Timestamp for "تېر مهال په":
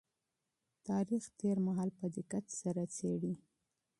1.39-2.05